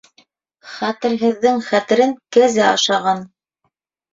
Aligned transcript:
Хәтерһеҙҙең 0.77 1.61
хәтерен 1.67 2.17
кәзә 2.39 2.67
ашаған. 2.71 3.23